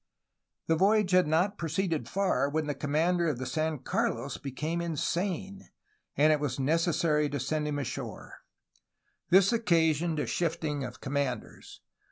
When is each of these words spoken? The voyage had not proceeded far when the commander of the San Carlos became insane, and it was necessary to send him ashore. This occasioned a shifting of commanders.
The 0.65 0.75
voyage 0.75 1.11
had 1.11 1.27
not 1.27 1.59
proceeded 1.59 2.09
far 2.09 2.49
when 2.49 2.65
the 2.65 2.73
commander 2.73 3.27
of 3.29 3.37
the 3.37 3.45
San 3.45 3.77
Carlos 3.77 4.37
became 4.39 4.81
insane, 4.81 5.69
and 6.17 6.33
it 6.33 6.39
was 6.39 6.59
necessary 6.59 7.29
to 7.29 7.39
send 7.39 7.67
him 7.67 7.77
ashore. 7.77 8.39
This 9.29 9.53
occasioned 9.53 10.19
a 10.19 10.25
shifting 10.25 10.83
of 10.83 11.01
commanders. 11.01 11.81